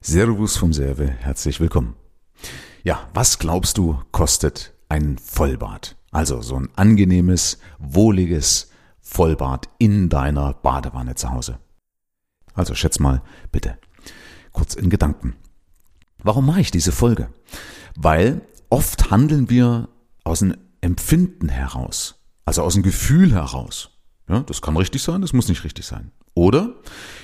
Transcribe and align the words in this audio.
Servus 0.00 0.56
vom 0.56 0.72
Serve, 0.72 1.08
herzlich 1.08 1.58
willkommen. 1.58 1.96
Ja, 2.84 3.08
was 3.14 3.40
glaubst 3.40 3.78
du, 3.78 4.00
kostet 4.12 4.72
ein 4.88 5.18
Vollbad? 5.18 5.96
Also 6.12 6.40
so 6.40 6.54
ein 6.54 6.68
angenehmes, 6.76 7.58
wohliges 7.80 8.70
Vollbad 9.00 9.68
in 9.78 10.08
deiner 10.08 10.54
Badewanne 10.54 11.16
zu 11.16 11.30
Hause. 11.30 11.58
Also 12.54 12.76
schätz 12.76 13.00
mal 13.00 13.22
bitte 13.50 13.76
kurz 14.52 14.74
in 14.74 14.88
Gedanken. 14.88 15.36
Warum 16.22 16.46
mache 16.46 16.60
ich 16.60 16.70
diese 16.70 16.92
Folge? 16.92 17.32
Weil 17.96 18.42
oft 18.70 19.10
handeln 19.10 19.50
wir 19.50 19.88
aus 20.22 20.42
einem 20.42 20.58
Empfinden 20.80 21.48
heraus, 21.48 22.24
also 22.44 22.62
aus 22.62 22.74
dem 22.74 22.84
Gefühl 22.84 23.32
heraus. 23.32 23.90
Ja, 24.28 24.40
das 24.40 24.62
kann 24.62 24.76
richtig 24.76 25.02
sein, 25.02 25.22
das 25.22 25.32
muss 25.32 25.48
nicht 25.48 25.64
richtig 25.64 25.86
sein. 25.86 26.12
Oder 26.34 26.74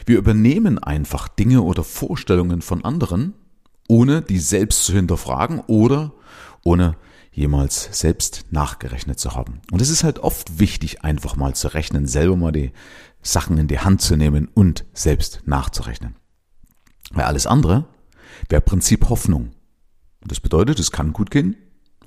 wir 0.07 0.19
übernehmen 0.19 0.79
einfach 0.79 1.29
Dinge 1.29 1.63
oder 1.63 1.85
Vorstellungen 1.85 2.63
von 2.63 2.85
anderen, 2.85 3.35
ohne 3.89 4.23
die 4.23 4.39
selbst 4.39 4.85
zu 4.85 4.93
hinterfragen 4.93 5.61
oder 5.67 6.13
ohne 6.63 6.97
jemals 7.33 7.89
selbst 7.93 8.45
nachgerechnet 8.51 9.19
zu 9.19 9.35
haben. 9.35 9.61
Und 9.73 9.83
es 9.83 9.91
ist 9.91 10.05
halt 10.05 10.21
oft 10.21 10.61
wichtig, 10.61 11.03
einfach 11.03 11.37
mal 11.37 11.55
zu 11.55 11.75
rechnen, 11.75 12.07
selber 12.07 12.37
mal 12.37 12.53
die 12.53 12.73
Sachen 13.23 13.59
in 13.59 13.67
die 13.67 13.81
Hand 13.81 14.03
zu 14.03 14.17
nehmen 14.17 14.49
und 14.55 14.85
selbst 14.93 15.43
nachzurechnen. 15.45 16.15
Weil 17.11 17.25
alles 17.25 17.47
andere 17.47 17.87
wäre 18.49 18.63
Prinzip 18.63 19.09
Hoffnung. 19.09 19.51
Das 20.25 20.41
bedeutet, 20.41 20.79
es 20.79 20.93
kann 20.93 21.13
gut 21.13 21.31
gehen, 21.31 21.57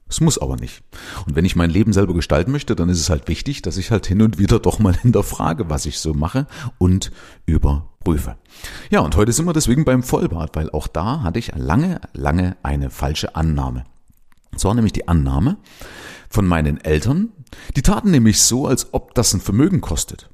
es 0.10 0.22
muss 0.22 0.38
aber 0.38 0.56
nicht. 0.56 0.84
Und 1.26 1.36
wenn 1.36 1.46
ich 1.46 1.56
mein 1.56 1.70
Leben 1.70 1.94
selber 1.94 2.14
gestalten 2.14 2.52
möchte, 2.52 2.76
dann 2.76 2.90
ist 2.90 3.00
es 3.00 3.10
halt 3.10 3.28
wichtig, 3.28 3.62
dass 3.62 3.78
ich 3.78 3.92
halt 3.92 4.08
hin 4.08 4.22
und 4.22 4.38
wieder 4.38 4.60
doch 4.60 4.80
mal 4.80 4.96
hinterfrage, 5.02 5.70
was 5.70 5.86
ich 5.86 6.00
so 6.00 6.14
mache 6.14 6.48
und 6.78 7.12
überprüfe. 7.46 8.38
Ja, 8.90 9.02
und 9.02 9.16
heute 9.16 9.32
sind 9.32 9.46
wir 9.46 9.54
deswegen 9.54 9.86
beim 9.86 10.04
Vollbad, 10.04 10.56
weil 10.56 10.70
auch 10.70 10.88
da 10.88 11.24
hatte 11.24 11.40
ich 11.40 11.54
lange, 11.56 12.02
lange 12.14 12.56
eine 12.64 12.90
falsche 12.90 13.36
Annahme. 13.36 13.84
Und 14.52 14.60
zwar 14.60 14.74
nämlich 14.74 14.94
die 14.94 15.08
Annahme 15.08 15.58
von 16.30 16.48
meinen 16.48 16.80
Eltern, 16.80 17.30
die 17.76 17.82
taten 17.82 18.12
nämlich 18.12 18.42
so, 18.42 18.68
als 18.68 18.94
ob 18.94 19.14
das 19.14 19.34
ein 19.34 19.42
Vermögen 19.42 19.82
kostet. 19.82 20.30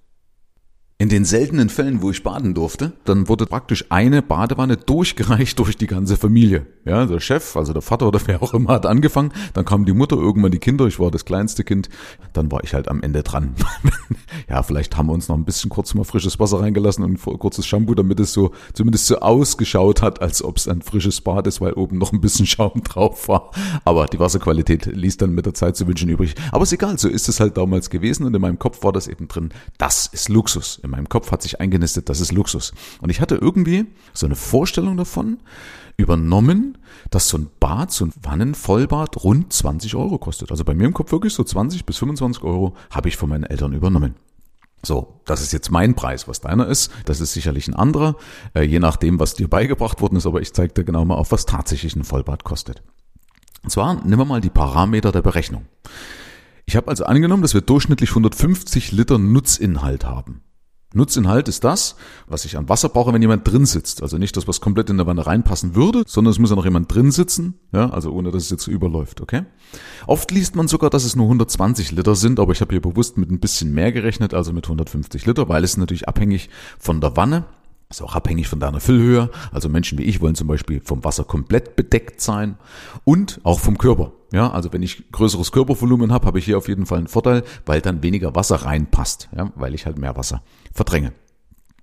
In 1.04 1.10
den 1.10 1.26
seltenen 1.26 1.68
Fällen, 1.68 2.02
wo 2.02 2.12
ich 2.12 2.24
baden 2.24 2.54
durfte, 2.54 2.94
dann 3.04 3.28
wurde 3.28 3.46
praktisch 3.46 3.84
eine 3.90 4.22
Badewanne 4.22 4.78
durchgereicht 4.78 5.60
durch 5.60 5.76
die 5.76 5.86
ganze 5.86 6.16
Familie. 6.16 6.66
Ja, 6.86 7.06
der 7.06 7.20
Chef, 7.20 7.58
also 7.58 7.74
der 7.74 7.82
Vater 7.82 8.08
oder 8.08 8.22
wer 8.26 8.42
auch 8.42 8.54
immer 8.54 8.70
hat 8.72 8.86
angefangen, 8.86 9.34
dann 9.54 9.66
kam 9.66 9.84
die 9.84 9.92
Mutter, 9.92 10.16
irgendwann 10.16 10.54
die 10.54 10.60
Kinder, 10.60 10.86
ich 10.86 11.02
war 11.02 11.12
das 11.12 11.26
kleinste 11.26 11.66
Kind, 11.66 11.90
dann 12.32 12.50
war 12.54 12.64
ich 12.64 12.74
halt 12.74 12.88
am 12.88 13.02
Ende 13.02 13.22
dran. 13.22 13.54
ja, 14.50 14.64
vielleicht 14.64 14.96
haben 14.96 15.08
wir 15.08 15.14
uns 15.14 15.28
noch 15.28 15.36
ein 15.36 15.44
bisschen 15.44 15.70
kurz 15.70 15.94
mal 15.94 16.06
frisches 16.06 16.40
Wasser 16.40 16.62
reingelassen 16.62 17.04
und 17.04 17.22
kurzes 17.22 17.68
Shampoo, 17.68 17.96
damit 17.96 18.22
es 18.22 18.32
so 18.32 18.52
zumindest 18.72 19.08
so 19.08 19.20
ausgeschaut 19.20 20.02
hat, 20.02 20.22
als 20.22 20.42
ob 20.42 20.56
es 20.56 20.70
ein 20.70 20.82
frisches 20.82 21.20
Bad 21.20 21.48
ist, 21.48 21.60
weil 21.60 21.74
oben 21.74 21.98
noch 21.98 22.14
ein 22.14 22.22
bisschen 22.22 22.46
Schaum 22.46 22.82
drauf 22.82 23.28
war. 23.28 23.52
Aber 23.84 24.06
die 24.06 24.20
Wasserqualität 24.20 24.86
ließ 24.86 25.18
dann 25.18 25.32
mit 25.32 25.46
der 25.46 25.54
Zeit 25.54 25.76
zu 25.76 25.86
wünschen 25.86 26.08
übrig. 26.08 26.36
Aber 26.54 26.64
ist 26.64 26.72
egal, 26.72 26.98
so 26.98 27.10
ist 27.10 27.28
es 27.28 27.42
halt 27.42 27.58
damals 27.58 27.90
gewesen 27.90 28.26
und 28.26 28.34
in 28.34 28.42
meinem 28.42 28.60
Kopf 28.60 28.84
war 28.84 28.94
das 28.94 29.10
eben 29.10 29.28
drin. 29.28 29.50
Das 29.78 30.08
ist 30.08 30.30
Luxus 30.30 30.80
meinem 30.94 31.10
Kopf 31.10 31.32
hat 31.32 31.42
sich 31.42 31.60
eingenistet, 31.60 32.10
das 32.10 32.22
ist 32.22 32.32
Luxus. 32.32 32.74
Und 33.02 33.10
ich 33.10 33.20
hatte 33.20 33.36
irgendwie 33.36 33.86
so 34.14 34.26
eine 34.26 34.36
Vorstellung 34.36 34.98
davon 34.98 35.40
übernommen, 35.98 36.78
dass 37.12 37.28
so 37.28 37.38
ein 37.38 37.50
Bad, 37.60 37.92
so 37.92 38.06
ein 38.06 38.14
Wannenvollbad 38.22 39.24
rund 39.24 39.52
20 39.52 39.96
Euro 39.96 40.18
kostet. 40.18 40.52
Also 40.52 40.64
bei 40.64 40.74
mir 40.74 40.86
im 40.86 40.94
Kopf 40.94 41.12
wirklich 41.12 41.34
so 41.34 41.44
20 41.44 41.86
bis 41.86 41.98
25 41.98 42.44
Euro 42.44 42.76
habe 42.90 43.10
ich 43.10 43.18
von 43.18 43.30
meinen 43.30 43.44
Eltern 43.44 43.74
übernommen. 43.74 44.16
So, 44.86 45.22
das 45.26 45.42
ist 45.42 45.54
jetzt 45.54 45.72
mein 45.72 45.96
Preis. 45.96 46.28
Was 46.28 46.42
deiner 46.42 46.68
ist, 46.68 46.92
das 47.06 47.22
ist 47.22 47.34
sicherlich 47.34 47.68
ein 47.68 47.76
anderer, 47.76 48.16
äh, 48.54 48.64
je 48.64 48.80
nachdem, 48.80 49.20
was 49.20 49.34
dir 49.34 49.48
beigebracht 49.48 50.02
worden 50.02 50.18
ist. 50.18 50.26
Aber 50.26 50.42
ich 50.42 50.54
zeige 50.54 50.74
dir 50.74 50.84
genau 50.84 51.06
mal 51.06 51.16
auf, 51.16 51.32
was 51.32 51.46
tatsächlich 51.46 51.96
ein 51.96 52.04
Vollbad 52.04 52.44
kostet. 52.44 52.84
Und 53.64 53.70
zwar 53.70 53.96
nehmen 53.96 54.20
wir 54.20 54.26
mal 54.26 54.42
die 54.42 54.50
Parameter 54.50 55.12
der 55.12 55.22
Berechnung. 55.22 55.66
Ich 56.66 56.76
habe 56.76 56.90
also 56.90 57.06
angenommen, 57.06 57.42
dass 57.42 57.54
wir 57.54 57.62
durchschnittlich 57.62 58.10
150 58.10 58.92
Liter 58.92 59.18
Nutzinhalt 59.18 60.06
haben. 60.06 60.42
Nutzinhalt 60.94 61.48
ist 61.48 61.64
das, 61.64 61.96
was 62.28 62.46
ich 62.46 62.58
an 62.58 62.70
Wasser 62.70 62.90
brauche, 62.90 63.14
wenn 63.14 63.22
jemand 63.22 63.48
drin 63.48 63.66
sitzt. 63.66 64.02
Also 64.02 64.18
nicht 64.18 64.38
das, 64.38 64.48
was 64.48 64.62
komplett 64.62 64.90
in 64.90 64.98
der 64.98 65.08
Wanne 65.08 65.26
reinpassen 65.26 65.76
würde, 65.76 66.04
sondern 66.06 66.32
es 66.32 66.40
muss 66.40 66.50
ja 66.50 66.56
noch 66.56 66.66
jemand 66.66 66.94
drin 66.94 67.12
sitzen, 67.12 67.56
ja, 67.72 67.90
also 67.90 68.12
ohne 68.12 68.32
dass 68.32 68.44
es 68.44 68.50
jetzt 68.50 68.68
überläuft, 68.68 69.22
okay? 69.22 69.44
Oft 70.08 70.32
liest 70.32 70.56
man 70.56 70.68
sogar, 70.68 70.90
dass 70.90 71.04
es 71.04 71.16
nur 71.16 71.26
120 71.26 71.92
Liter 71.92 72.16
sind, 72.16 72.40
aber 72.40 72.52
ich 72.52 72.62
habe 72.62 72.74
hier 72.74 72.82
bewusst 72.82 73.18
mit 73.18 73.32
ein 73.32 73.40
bisschen 73.40 73.74
mehr 73.74 73.92
gerechnet, 73.92 74.34
also 74.34 74.54
mit 74.54 74.66
150 74.66 75.26
Liter, 75.26 75.50
weil 75.50 75.64
es 75.64 75.78
natürlich 75.78 76.08
abhängig 76.08 76.50
von 76.78 77.02
der 77.02 77.18
Wanne 77.18 77.46
ist 77.94 78.02
auch 78.02 78.16
abhängig 78.16 78.48
von 78.48 78.60
deiner 78.60 78.80
Füllhöhe. 78.80 79.30
Also 79.52 79.70
Menschen 79.70 79.98
wie 79.98 80.04
ich 80.04 80.22
wollen 80.22 80.36
zum 80.36 80.48
Beispiel 80.48 80.82
vom 80.84 81.04
Wasser 81.04 81.24
komplett 81.24 81.76
bedeckt 81.76 82.22
sein 82.22 82.58
und 83.04 83.40
auch 83.44 83.60
vom 83.60 83.78
Körper. 83.78 84.12
Ja, 84.32 84.52
also 84.52 84.74
wenn 84.74 84.82
ich 84.82 85.12
größeres 85.12 85.52
Körpervolumen 85.52 86.12
habe, 86.12 86.26
habe 86.26 86.40
ich 86.40 86.46
hier 86.46 86.58
auf 86.58 86.68
jeden 86.68 86.86
Fall 86.86 86.98
einen 86.98 87.08
Vorteil, 87.08 87.44
weil 87.66 87.82
dann 87.82 88.02
weniger 88.02 88.36
Wasser 88.36 88.56
reinpasst, 88.56 89.30
ja, 89.36 89.52
weil 89.56 89.76
ich 89.76 89.86
halt 89.86 90.00
mehr 90.00 90.16
Wasser 90.18 90.42
verdränge. 90.74 91.14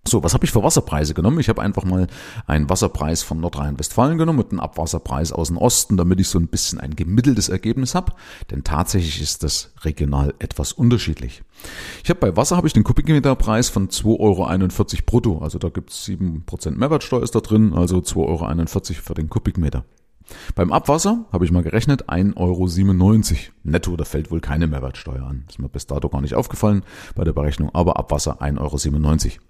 So, 0.06 0.24
was 0.24 0.32
habe 0.32 0.46
ich 0.46 0.50
für 0.50 0.62
Wasserpreise 0.62 1.12
genommen? 1.12 1.40
Ich 1.40 1.50
habe 1.50 1.60
einfach 1.60 1.84
mal 1.84 2.06
einen 2.46 2.70
Wasserpreis 2.70 3.22
von 3.22 3.38
Nordrhein-Westfalen 3.40 4.16
genommen 4.16 4.38
und 4.38 4.50
einen 4.50 4.60
Abwasserpreis 4.60 5.30
aus 5.30 5.48
dem 5.48 5.58
Osten, 5.58 5.98
damit 5.98 6.18
ich 6.20 6.28
so 6.28 6.38
ein 6.38 6.48
bisschen 6.48 6.80
ein 6.80 6.96
gemitteltes 6.96 7.50
Ergebnis 7.50 7.94
habe. 7.94 8.12
Denn 8.50 8.64
tatsächlich 8.64 9.20
ist 9.20 9.42
das 9.42 9.72
regional 9.82 10.34
etwas 10.38 10.72
unterschiedlich. 10.72 11.42
Ich 12.02 12.08
habe 12.08 12.18
bei 12.18 12.36
Wasser 12.36 12.56
habe 12.56 12.66
ich 12.66 12.72
den 12.72 12.82
Kubikmeterpreis 12.82 13.68
von 13.68 13.88
2,41 13.88 14.08
Euro 14.18 15.02
brutto. 15.04 15.38
Also 15.40 15.58
da 15.58 15.68
gibt 15.68 15.90
es 15.90 16.08
7% 16.08 16.70
Mehrwertsteuer 16.70 17.22
ist 17.22 17.34
da 17.34 17.40
drin, 17.40 17.74
also 17.74 17.98
2,41 17.98 18.16
Euro 18.90 19.02
für 19.02 19.14
den 19.14 19.28
Kubikmeter. 19.28 19.84
Beim 20.54 20.72
Abwasser 20.72 21.26
habe 21.32 21.44
ich 21.44 21.52
mal 21.52 21.62
gerechnet 21.62 22.08
1,97 22.08 22.36
Euro. 22.36 23.38
Netto, 23.64 23.96
da 23.96 24.04
fällt 24.04 24.30
wohl 24.30 24.40
keine 24.40 24.66
Mehrwertsteuer 24.66 25.26
an. 25.26 25.44
Ist 25.48 25.58
mir 25.58 25.68
bis 25.68 25.86
dato 25.86 26.08
gar 26.08 26.20
nicht 26.22 26.34
aufgefallen 26.34 26.84
bei 27.14 27.24
der 27.24 27.32
Berechnung, 27.32 27.70
aber 27.74 27.98
Abwasser 27.98 28.40
1,97 28.40 29.32
Euro. 29.32 29.49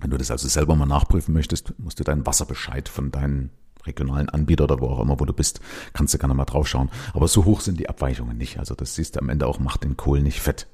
Wenn 0.00 0.10
du 0.10 0.16
das 0.16 0.30
also 0.30 0.48
selber 0.48 0.76
mal 0.76 0.86
nachprüfen 0.86 1.34
möchtest, 1.34 1.78
musst 1.78 2.00
du 2.00 2.04
deinen 2.04 2.26
Wasserbescheid 2.26 2.88
von 2.88 3.10
deinen 3.10 3.50
regionalen 3.86 4.28
Anbieter 4.28 4.64
oder 4.64 4.80
wo 4.80 4.88
auch 4.88 5.00
immer, 5.00 5.20
wo 5.20 5.24
du 5.24 5.32
bist, 5.32 5.60
kannst 5.92 6.14
du 6.14 6.18
gerne 6.18 6.34
mal 6.34 6.44
draufschauen. 6.44 6.90
Aber 7.14 7.28
so 7.28 7.44
hoch 7.44 7.60
sind 7.60 7.78
die 7.80 7.88
Abweichungen 7.88 8.36
nicht. 8.36 8.58
Also 8.58 8.74
das 8.74 8.94
siehst 8.94 9.16
du 9.16 9.20
am 9.20 9.28
Ende 9.28 9.46
auch, 9.46 9.58
macht 9.58 9.84
den 9.84 9.96
Kohl 9.96 10.20
nicht 10.20 10.40
fett. 10.40 10.66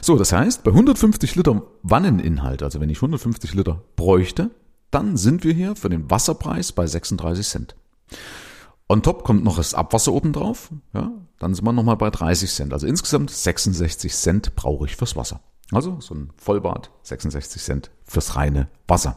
So, 0.00 0.16
das 0.16 0.32
heißt, 0.32 0.64
bei 0.64 0.70
150 0.70 1.34
Liter 1.36 1.62
Wanneninhalt, 1.82 2.62
also 2.62 2.80
wenn 2.80 2.88
ich 2.88 2.98
150 2.98 3.54
Liter 3.54 3.82
bräuchte, 3.96 4.50
dann 4.90 5.16
sind 5.16 5.44
wir 5.44 5.52
hier 5.52 5.76
für 5.76 5.88
den 5.88 6.10
Wasserpreis 6.10 6.72
bei 6.72 6.86
36 6.86 7.46
Cent. 7.46 7.76
On 8.88 9.02
top 9.02 9.22
kommt 9.22 9.44
noch 9.44 9.56
das 9.56 9.74
Abwasser 9.74 10.12
oben 10.12 10.32
drauf, 10.32 10.70
ja, 10.94 11.12
dann 11.38 11.54
sind 11.54 11.64
wir 11.64 11.72
nochmal 11.72 11.96
bei 11.96 12.10
30 12.10 12.50
Cent. 12.50 12.72
Also 12.72 12.86
insgesamt 12.86 13.30
66 13.30 14.12
Cent 14.12 14.56
brauche 14.56 14.86
ich 14.86 14.96
fürs 14.96 15.14
Wasser. 15.14 15.40
Also 15.72 15.98
so 16.00 16.14
ein 16.14 16.30
Vollbad, 16.36 16.90
66 17.02 17.62
Cent 17.62 17.90
fürs 18.04 18.36
reine 18.36 18.68
Wasser. 18.88 19.16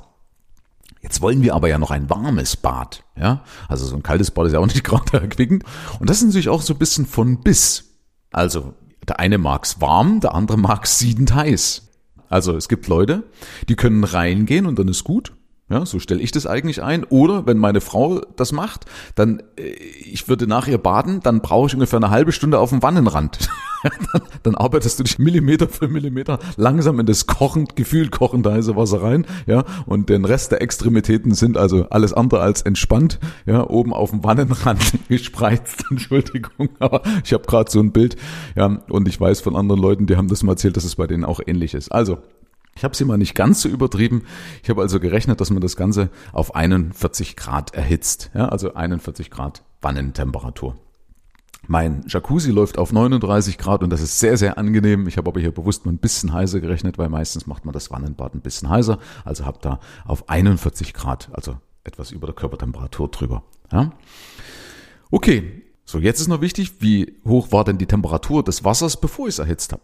Jetzt 1.02 1.22
wollen 1.22 1.42
wir 1.42 1.54
aber 1.54 1.68
ja 1.68 1.78
noch 1.78 1.92
ein 1.92 2.10
warmes 2.10 2.56
Bad, 2.56 3.04
ja. 3.18 3.44
Also 3.68 3.86
so 3.86 3.96
ein 3.96 4.04
kaltes 4.04 4.32
Bad 4.32 4.48
ist 4.48 4.54
ja 4.54 4.60
auch 4.60 4.68
nicht 4.68 4.84
gerade 4.86 5.20
erquickend. 5.20 5.64
Und 6.00 6.10
das 6.10 6.18
ist 6.18 6.26
natürlich 6.26 6.50
auch 6.50 6.62
so 6.62 6.74
ein 6.74 6.80
bisschen 6.80 7.06
von 7.06 7.42
bis. 7.42 7.96
Also 8.32 8.74
der 9.08 9.20
eine 9.20 9.38
mag's 9.38 9.82
warm, 9.82 10.22
der 10.22 10.34
andere 10.34 10.58
mag's 10.58 11.00
siedend 11.00 11.34
heiß. 11.34 11.90
Also 12.30 12.56
es 12.56 12.70
gibt 12.70 12.88
Leute, 12.88 13.24
die 13.70 13.76
können 13.76 14.04
reingehen 14.04 14.66
und 14.66 14.80
dann 14.80 14.88
ist 14.88 15.04
gut. 15.04 15.34
Ja, 15.74 15.88
so 15.88 15.98
stelle 15.98 16.22
ich 16.22 16.32
das 16.32 16.46
eigentlich 16.46 16.84
ein. 16.84 17.04
Oder 17.04 17.48
wenn 17.48 17.58
meine 17.58 17.82
Frau 17.82 18.22
das 18.36 18.52
macht, 18.52 18.86
dann 19.16 19.42
äh, 19.58 19.64
ich 19.64 20.28
würde 20.28 20.46
nach 20.46 20.68
ihr 20.68 20.78
baden, 20.78 21.20
dann 21.24 21.42
brauche 21.42 21.66
ich 21.66 21.74
ungefähr 21.74 21.98
eine 21.98 22.12
halbe 22.12 22.32
Stunde 22.32 22.60
auf 22.60 22.70
dem 22.70 22.84
Wannenrand. 22.84 23.50
dann, 24.14 24.22
dann 24.44 24.56
arbeitest 24.56 25.00
du 25.00 25.04
dich 25.04 25.18
Millimeter 25.18 25.68
für 25.68 25.88
Millimeter 25.88 26.38
langsam 26.58 27.00
in 27.00 27.08
das 27.08 27.26
kochend, 27.26 27.76
gefühlt 27.76 28.12
kochende 28.12 28.54
heiße 28.54 28.76
Wasser 28.76 29.02
rein, 29.02 29.26
ja, 29.48 29.64
und 29.88 30.10
den 30.10 30.26
Rest 30.26 30.52
der 30.52 30.62
Extremitäten 30.62 31.34
sind 31.34 31.58
also 31.58 31.88
alles 31.90 32.14
andere 32.14 32.42
als 32.42 32.62
entspannt, 32.62 33.20
ja, 33.48 33.68
oben 33.68 33.94
auf 33.94 34.12
dem 34.12 34.24
Wannenrand 34.24 34.80
gespreizt, 35.10 35.86
Entschuldigung, 35.90 36.70
aber 36.78 37.02
ich 37.26 37.34
habe 37.34 37.46
gerade 37.48 37.72
so 37.72 37.80
ein 37.80 37.92
Bild, 37.92 38.16
ja, 38.56 38.68
und 38.90 39.08
ich 39.08 39.20
weiß 39.20 39.42
von 39.42 39.56
anderen 39.56 39.82
Leuten, 39.82 40.06
die 40.06 40.18
haben 40.18 40.28
das 40.28 40.44
mal 40.44 40.54
erzählt, 40.54 40.78
dass 40.78 40.86
es 40.86 40.96
bei 40.96 41.08
denen 41.08 41.26
auch 41.26 41.42
ähnlich 41.46 41.74
ist. 41.74 41.92
Also, 41.92 42.20
ich 42.76 42.84
habe 42.84 42.96
sie 42.96 43.06
mal 43.06 43.18
nicht 43.18 43.36
ganz 43.36 43.62
so 43.62 43.70
übertrieben. 43.70 44.24
Ich 44.64 44.70
habe 44.70 44.82
also 44.82 45.00
gerechnet, 45.00 45.40
dass 45.42 45.52
man 45.52 45.62
das 45.62 45.76
Ganze 45.76 46.10
auf 46.32 46.56
41 46.56 47.36
Grad 47.36 47.74
erhitzt. 47.74 48.32
Ja, 48.34 48.50
also 48.50 48.74
41 48.74 49.30
Grad 49.30 49.64
Wannentemperatur. 49.82 50.76
Mein 51.68 52.04
Jacuzzi 52.08 52.52
läuft 52.52 52.78
auf 52.78 52.92
39 52.92 53.58
Grad 53.58 53.84
und 53.84 53.90
das 53.90 54.02
ist 54.02 54.20
sehr, 54.20 54.38
sehr 54.38 54.58
angenehm. 54.58 55.08
Ich 55.08 55.18
habe 55.18 55.30
aber 55.30 55.40
hier 55.40 55.52
bewusst 55.52 55.86
mal 55.86 55.94
ein 55.94 55.98
bisschen 55.98 56.34
heißer 56.34 56.60
gerechnet, 56.60 56.98
weil 56.98 57.08
meistens 57.08 57.48
macht 57.48 57.64
man 57.64 57.74
das 57.74 57.90
Wannenbad 57.90 58.36
ein 58.36 58.42
bisschen 58.42 58.70
heißer. 58.70 59.00
Also 59.24 59.46
habe 59.46 59.60
da 59.62 59.80
auf 60.04 60.28
41 60.30 60.94
Grad, 60.94 61.30
also 61.32 61.58
etwas 61.86 62.12
über 62.12 62.28
der 62.28 62.36
Körpertemperatur 62.36 63.08
drüber. 63.10 63.44
Ja? 63.72 63.92
Okay, 65.10 65.64
so 65.86 66.00
jetzt 66.00 66.20
ist 66.20 66.28
noch 66.28 66.42
wichtig, 66.42 66.82
wie 66.82 67.20
hoch 67.26 67.52
war 67.52 67.64
denn 67.64 67.78
die 67.78 67.86
Temperatur 67.86 68.44
des 68.44 68.66
Wassers, 68.66 69.00
bevor 69.00 69.28
ich 69.28 69.36
es 69.36 69.40
erhitzt 69.40 69.72
habe? 69.72 69.84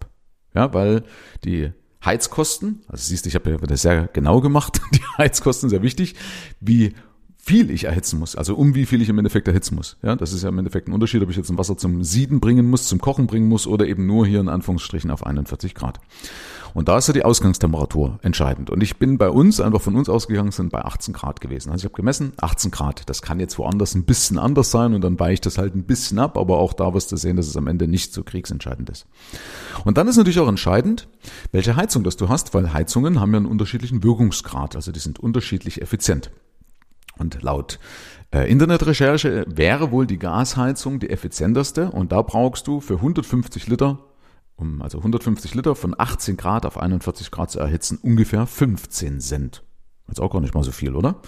Ja, 0.54 0.74
weil 0.74 1.04
die 1.46 1.72
Heizkosten, 2.04 2.82
also 2.88 3.04
siehst 3.04 3.28
ich 3.28 3.36
habe 3.36 3.52
ja 3.52 3.58
das 3.58 3.82
sehr 3.82 4.08
genau 4.08 4.42
gemacht, 4.42 4.82
die 4.94 5.04
Heizkosten 5.18 5.70
sehr 5.70 5.82
wichtig, 5.82 6.16
wie 6.60 6.96
viel 7.50 7.72
ich 7.72 7.86
erhitzen 7.86 8.20
muss, 8.20 8.36
also 8.36 8.54
um 8.54 8.76
wie 8.76 8.86
viel 8.86 9.02
ich 9.02 9.10
im 9.10 9.18
Endeffekt 9.18 9.48
erhitzen 9.48 9.74
muss. 9.74 9.98
Ja, 10.04 10.16
das 10.16 10.34
ist 10.34 10.44
ja 10.44 10.50
im 10.50 10.60
Endeffekt 10.60 10.88
ein 10.88 10.94
Unterschied, 10.94 11.24
ob 11.24 11.32
ich 11.32 11.36
jetzt 11.36 11.50
ein 11.50 11.58
Wasser 11.58 11.76
zum 11.78 12.04
Sieden 12.04 12.40
bringen 12.40 12.70
muss, 12.70 12.86
zum 12.86 13.02
Kochen 13.02 13.26
bringen 13.26 13.50
muss 13.50 13.66
oder 13.66 13.88
eben 13.88 14.06
nur 14.06 14.28
hier 14.28 14.40
in 14.40 14.50
Anführungsstrichen 14.50 15.10
auf 15.10 15.26
41 15.26 15.74
Grad. 15.74 16.00
Und 16.76 16.90
da 16.90 17.00
ist 17.00 17.08
ja 17.08 17.14
die 17.16 17.26
Ausgangstemperatur 17.26 18.20
entscheidend. 18.22 18.70
Und 18.70 18.84
ich 18.84 18.98
bin 18.98 19.18
bei 19.18 19.32
uns, 19.32 19.60
einfach 19.60 19.82
von 19.82 19.96
uns 19.96 20.10
ausgegangen, 20.10 20.52
sind 20.52 20.70
bei 20.70 20.86
18 20.86 21.12
Grad 21.12 21.42
gewesen. 21.42 21.72
Also 21.72 21.82
ich 21.82 21.86
habe 21.86 21.96
gemessen, 21.96 22.34
18 22.38 22.70
Grad. 22.70 23.10
Das 23.10 23.24
kann 23.24 23.40
jetzt 23.40 23.58
woanders 23.58 23.96
ein 23.96 24.04
bisschen 24.04 24.38
anders 24.38 24.70
sein 24.70 24.94
und 24.94 25.02
dann 25.02 25.20
weicht 25.20 25.48
das 25.48 25.58
halt 25.58 25.74
ein 25.74 25.86
bisschen 25.86 26.20
ab, 26.20 26.38
aber 26.38 26.60
auch 26.60 26.74
da 26.74 26.94
wirst 26.94 27.12
du 27.12 27.18
sehen, 27.18 27.36
dass 27.36 27.48
es 27.48 27.58
am 27.58 27.66
Ende 27.66 27.88
nicht 27.88 28.14
so 28.14 28.22
kriegsentscheidend 28.22 28.92
ist. 28.92 29.08
Und 29.86 29.98
dann 29.98 30.08
ist 30.08 30.18
natürlich 30.18 30.40
auch 30.40 30.48
entscheidend, 30.48 31.08
welche 31.52 31.76
Heizung 31.76 32.04
das 32.04 32.16
du 32.16 32.30
hast, 32.30 32.54
weil 32.54 32.74
Heizungen 32.74 33.20
haben 33.20 33.32
ja 33.32 33.38
einen 33.38 33.48
unterschiedlichen 33.48 34.04
Wirkungsgrad, 34.04 34.76
also 34.76 34.92
die 34.92 35.00
sind 35.00 35.18
unterschiedlich 35.18 35.82
effizient. 35.82 36.30
Und 37.20 37.42
laut 37.42 37.80
äh, 38.34 38.50
Internetrecherche 38.50 39.46
wäre 39.48 39.92
wohl 39.92 40.08
die 40.08 40.18
Gasheizung 40.18 41.00
die 41.00 41.10
effizienteste 41.10 41.92
und 41.92 42.12
da 42.12 42.22
brauchst 42.22 42.66
du 42.68 42.80
für 42.80 42.96
150 42.96 43.68
Liter, 43.68 44.00
um 44.56 44.82
also 44.82 45.00
150 45.00 45.54
Liter 45.54 45.76
von 45.76 45.94
18 45.98 46.38
Grad 46.38 46.66
auf 46.66 46.78
41 46.78 47.30
Grad 47.30 47.52
zu 47.52 47.60
erhitzen, 47.60 48.00
ungefähr 48.02 48.46
15 48.46 49.20
Cent. 49.20 49.64
Jetzt 50.08 50.22
auch 50.22 50.32
gar 50.32 50.42
nicht 50.42 50.56
mal 50.56 50.64
so 50.64 50.72
viel, 50.72 50.96
oder? 50.96 51.22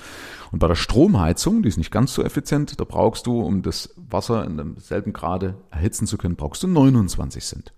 Und 0.52 0.60
bei 0.60 0.68
der 0.68 0.76
Stromheizung, 0.76 1.62
die 1.62 1.70
ist 1.70 1.78
nicht 1.78 1.92
ganz 1.92 2.14
so 2.14 2.24
effizient, 2.24 2.80
da 2.80 2.84
brauchst 2.84 3.28
du, 3.28 3.42
um 3.42 3.62
das 3.62 3.94
Wasser 3.96 4.44
in 4.46 4.58
demselben 4.58 5.14
Grade 5.14 5.56
erhitzen 5.70 6.08
zu 6.08 6.18
können, 6.18 6.36
brauchst 6.36 6.64
du 6.64 6.68
29 6.68 7.44
Cent. 7.44 7.74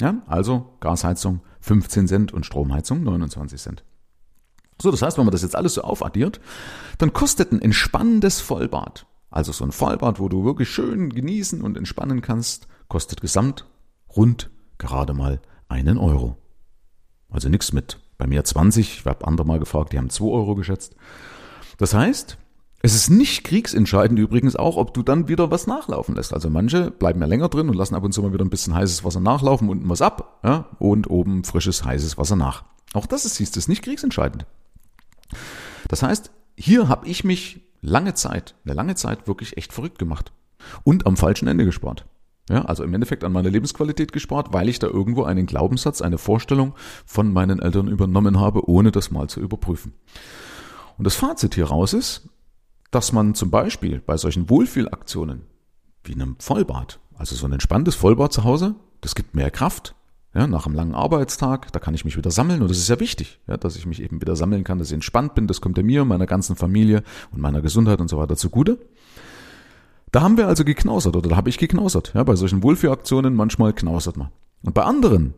Ja, 0.00 0.22
also 0.26 0.76
Gasheizung 0.80 1.40
15 1.60 2.08
Cent 2.08 2.32
und 2.32 2.44
Stromheizung 2.44 3.02
29 3.02 3.60
Cent. 3.60 3.84
So, 4.82 4.90
das 4.90 5.02
heißt, 5.02 5.16
wenn 5.18 5.24
man 5.24 5.32
das 5.32 5.42
jetzt 5.42 5.56
alles 5.56 5.74
so 5.74 5.82
aufaddiert, 5.82 6.40
dann 6.98 7.12
kostet 7.12 7.52
ein 7.52 7.62
entspannendes 7.62 8.40
Vollbad, 8.40 9.06
also 9.30 9.52
so 9.52 9.64
ein 9.64 9.72
Vollbad, 9.72 10.20
wo 10.20 10.28
du 10.28 10.44
wirklich 10.44 10.68
schön 10.68 11.10
genießen 11.10 11.62
und 11.62 11.76
entspannen 11.76 12.20
kannst, 12.20 12.66
kostet 12.88 13.20
gesamt 13.20 13.66
rund 14.14 14.50
gerade 14.78 15.14
mal 15.14 15.40
einen 15.68 15.98
Euro. 15.98 16.36
Also 17.30 17.48
nichts 17.48 17.72
mit 17.72 17.98
bei 18.18 18.26
mir 18.26 18.44
20, 18.44 18.98
ich 18.98 19.06
habe 19.06 19.26
andere 19.26 19.46
mal 19.46 19.58
gefragt, 19.58 19.92
die 19.92 19.98
haben 19.98 20.10
2 20.10 20.24
Euro 20.24 20.54
geschätzt. 20.54 20.94
Das 21.78 21.94
heißt, 21.94 22.36
es 22.82 22.94
ist 22.94 23.10
nicht 23.10 23.44
kriegsentscheidend 23.44 24.18
übrigens 24.18 24.56
auch, 24.56 24.76
ob 24.76 24.92
du 24.92 25.02
dann 25.02 25.28
wieder 25.28 25.50
was 25.50 25.66
nachlaufen 25.66 26.16
lässt. 26.16 26.34
Also 26.34 26.50
manche 26.50 26.90
bleiben 26.90 27.20
ja 27.20 27.26
länger 27.26 27.48
drin 27.48 27.68
und 27.68 27.76
lassen 27.76 27.94
ab 27.94 28.02
und 28.02 28.12
zu 28.12 28.22
mal 28.22 28.32
wieder 28.32 28.44
ein 28.44 28.50
bisschen 28.50 28.74
heißes 28.74 29.04
Wasser 29.04 29.20
nachlaufen, 29.20 29.68
unten 29.68 29.88
was 29.88 30.02
ab 30.02 30.40
ja, 30.44 30.66
und 30.80 31.08
oben 31.08 31.44
frisches 31.44 31.84
heißes 31.84 32.18
Wasser 32.18 32.36
nach. 32.36 32.64
Auch 32.92 33.06
das 33.06 33.24
ist, 33.24 33.36
siehst 33.36 33.54
du, 33.54 33.58
ist 33.58 33.68
nicht 33.68 33.82
kriegsentscheidend. 33.82 34.46
Das 35.88 36.02
heißt, 36.02 36.30
hier 36.56 36.88
habe 36.88 37.08
ich 37.08 37.24
mich 37.24 37.60
lange 37.80 38.14
Zeit, 38.14 38.54
eine 38.64 38.74
lange 38.74 38.94
Zeit 38.94 39.26
wirklich 39.26 39.56
echt 39.56 39.72
verrückt 39.72 39.98
gemacht 39.98 40.32
und 40.84 41.06
am 41.06 41.16
falschen 41.16 41.48
Ende 41.48 41.64
gespart. 41.64 42.06
Ja, 42.48 42.64
also 42.64 42.82
im 42.82 42.92
Endeffekt 42.92 43.22
an 43.24 43.32
meiner 43.32 43.50
Lebensqualität 43.50 44.12
gespart, 44.12 44.52
weil 44.52 44.68
ich 44.68 44.78
da 44.78 44.88
irgendwo 44.88 45.22
einen 45.22 45.46
Glaubenssatz, 45.46 46.02
eine 46.02 46.18
Vorstellung 46.18 46.74
von 47.06 47.32
meinen 47.32 47.60
Eltern 47.60 47.86
übernommen 47.86 48.40
habe, 48.40 48.68
ohne 48.68 48.90
das 48.90 49.10
mal 49.10 49.28
zu 49.28 49.40
überprüfen. 49.40 49.94
Und 50.98 51.04
das 51.04 51.14
Fazit 51.14 51.54
hier 51.54 51.66
raus 51.66 51.92
ist, 51.92 52.28
dass 52.90 53.12
man 53.12 53.34
zum 53.34 53.50
Beispiel 53.50 54.00
bei 54.00 54.16
solchen 54.16 54.50
Wohlfühlaktionen 54.50 55.42
wie 56.04 56.14
einem 56.14 56.36
Vollbad, 56.40 56.98
also 57.14 57.36
so 57.36 57.46
ein 57.46 57.52
entspanntes 57.52 57.94
Vollbad 57.94 58.32
zu 58.32 58.44
Hause, 58.44 58.74
das 59.00 59.14
gibt 59.14 59.34
mehr 59.34 59.50
Kraft, 59.50 59.94
ja, 60.34 60.46
nach 60.46 60.66
einem 60.66 60.74
langen 60.74 60.94
Arbeitstag, 60.94 61.72
da 61.72 61.78
kann 61.78 61.94
ich 61.94 62.04
mich 62.04 62.16
wieder 62.16 62.30
sammeln 62.30 62.62
und 62.62 62.70
das 62.70 62.78
ist 62.78 62.88
ja 62.88 62.98
wichtig, 63.00 63.40
ja, 63.46 63.56
dass 63.56 63.76
ich 63.76 63.84
mich 63.84 64.02
eben 64.02 64.20
wieder 64.20 64.34
sammeln 64.34 64.64
kann, 64.64 64.78
dass 64.78 64.88
ich 64.88 64.94
entspannt 64.94 65.34
bin, 65.34 65.46
das 65.46 65.60
kommt 65.60 65.76
ja 65.76 65.84
mir, 65.84 66.04
meiner 66.04 66.26
ganzen 66.26 66.56
Familie 66.56 67.02
und 67.32 67.40
meiner 67.40 67.60
Gesundheit 67.60 68.00
und 68.00 68.08
so 68.08 68.16
weiter 68.16 68.36
zugute. 68.36 68.78
Da 70.10 70.22
haben 70.22 70.36
wir 70.36 70.46
also 70.46 70.64
geknausert 70.64 71.16
oder 71.16 71.30
da 71.30 71.36
habe 71.36 71.48
ich 71.48 71.58
geknausert. 71.58 72.12
Ja, 72.14 72.22
bei 72.22 72.36
solchen 72.36 72.62
Wohlfühlaktionen 72.62 73.34
manchmal 73.34 73.72
knausert 73.72 74.16
man. 74.16 74.30
Und 74.62 74.74
bei 74.74 74.84
anderen, 74.84 75.34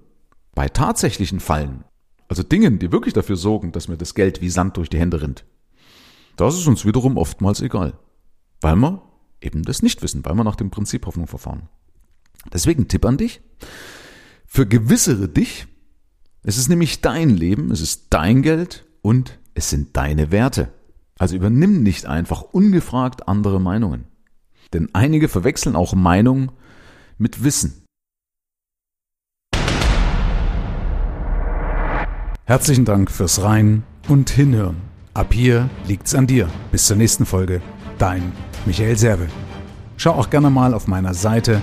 bei 0.55 0.69
tatsächlichen 0.69 1.41
Fallen, 1.41 1.85
also 2.29 2.43
Dingen, 2.43 2.79
die 2.79 2.93
wirklich 2.93 3.15
dafür 3.15 3.37
sorgen, 3.37 3.73
dass 3.73 3.89
mir 3.89 3.97
das 3.97 4.15
Geld 4.15 4.41
wie 4.41 4.49
Sand 4.49 4.77
durch 4.77 4.91
die 4.91 4.99
Hände 4.99 5.23
rinnt, 5.23 5.45
das 6.37 6.57
ist 6.57 6.67
uns 6.67 6.85
wiederum 6.85 7.17
oftmals 7.17 7.61
egal, 7.61 7.95
weil 8.61 8.77
wir 8.77 9.03
eben 9.41 9.63
das 9.63 9.83
nicht 9.83 10.03
wissen, 10.03 10.25
weil 10.25 10.35
wir 10.35 10.45
nach 10.45 10.57
dem 10.57 10.71
Prinzip 10.71 11.07
Hoffnung 11.07 11.27
verfahren. 11.27 11.69
Deswegen 12.53 12.89
Tipp 12.89 13.05
an 13.05 13.17
dich, 13.17 13.41
Vergewissere 14.55 15.29
dich, 15.29 15.67
es 16.45 16.59
ist 16.59 16.69
nämlich 16.69 17.01
dein 17.01 17.31
Leben, 17.31 17.73
es 17.73 17.81
ist 17.81 18.07
dein 18.11 18.41
Geld 18.41 18.87
und 19.03 19.41
es 19.55 19.69
sind 19.69 19.97
deine 19.97 20.31
Werte. 20.31 20.73
Also 21.19 21.35
übernimm 21.35 21.83
nicht 21.83 22.07
einfach 22.07 22.43
ungefragt 22.43 23.27
andere 23.27 23.61
Meinungen. 23.61 24.05
Denn 24.73 24.91
einige 24.93 25.29
verwechseln 25.29 25.75
auch 25.75 25.95
Meinung 25.95 26.53
mit 27.19 27.43
Wissen. 27.43 27.83
Herzlichen 32.45 32.85
Dank 32.85 33.11
fürs 33.11 33.43
Rein 33.43 33.83
und 34.07 34.31
Hinhören. 34.31 34.77
Ab 35.15 35.35
hier 35.35 35.69
liegt's 35.89 36.15
an 36.15 36.29
dir. 36.29 36.49
Bis 36.71 36.87
zur 36.87 36.97
nächsten 36.97 37.27
Folge. 37.27 37.61
Dein 37.99 38.31
Michael 38.67 38.97
Serve. 38.97 39.27
Schau 39.97 40.13
auch 40.13 40.31
gerne 40.31 40.51
mal 40.51 40.75
auf 40.75 40.87
meiner 40.87 41.15
Seite 41.15 41.61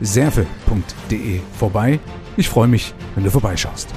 michael-serve.de 0.00 1.40
vorbei. 1.58 2.00
Ich 2.36 2.48
freue 2.48 2.68
mich, 2.68 2.94
wenn 3.14 3.24
du 3.24 3.30
vorbeischaust. 3.30 3.88